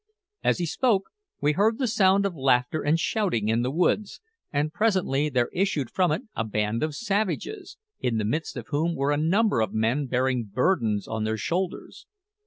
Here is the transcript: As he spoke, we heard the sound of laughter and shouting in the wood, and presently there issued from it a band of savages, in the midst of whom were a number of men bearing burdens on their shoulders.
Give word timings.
As 0.43 0.57
he 0.57 0.65
spoke, 0.65 1.11
we 1.41 1.51
heard 1.51 1.77
the 1.77 1.85
sound 1.85 2.25
of 2.25 2.33
laughter 2.35 2.81
and 2.81 2.99
shouting 2.99 3.49
in 3.49 3.61
the 3.61 3.69
wood, 3.69 4.07
and 4.51 4.73
presently 4.73 5.29
there 5.29 5.51
issued 5.53 5.91
from 5.91 6.11
it 6.11 6.23
a 6.33 6.43
band 6.43 6.81
of 6.81 6.95
savages, 6.95 7.77
in 7.99 8.17
the 8.17 8.25
midst 8.25 8.57
of 8.57 8.69
whom 8.69 8.95
were 8.95 9.11
a 9.11 9.17
number 9.17 9.61
of 9.61 9.75
men 9.75 10.07
bearing 10.07 10.45
burdens 10.45 11.07
on 11.07 11.23
their 11.23 11.37
shoulders. 11.37 12.07